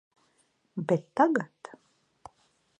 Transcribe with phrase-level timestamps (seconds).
[0.87, 1.61] Bet tagad...